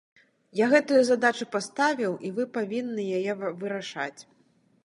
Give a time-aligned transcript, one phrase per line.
[0.59, 4.17] Я гэтую задачу паставіў, і вы павінны яе вырашаць.